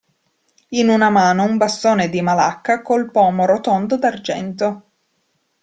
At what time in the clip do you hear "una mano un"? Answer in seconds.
0.89-1.57